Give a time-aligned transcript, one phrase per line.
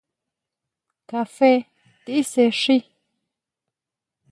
[1.09, 1.53] Kafé
[2.03, 2.77] tisexi.